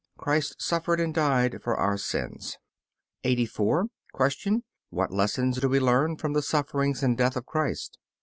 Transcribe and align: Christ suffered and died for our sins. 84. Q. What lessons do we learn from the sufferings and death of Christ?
Christ 0.17 0.55
suffered 0.59 0.99
and 0.99 1.13
died 1.13 1.61
for 1.61 1.75
our 1.77 1.95
sins. 1.95 2.57
84. 3.23 3.85
Q. 4.17 4.63
What 4.89 5.11
lessons 5.13 5.59
do 5.59 5.69
we 5.69 5.79
learn 5.79 6.17
from 6.17 6.33
the 6.33 6.41
sufferings 6.41 7.03
and 7.03 7.15
death 7.15 7.35
of 7.35 7.45
Christ? 7.45 7.99